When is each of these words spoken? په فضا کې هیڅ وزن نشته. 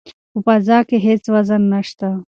په 0.31 0.39
فضا 0.45 0.79
کې 0.87 0.97
هیڅ 1.05 1.23
وزن 1.33 1.61
نشته. 1.73 2.07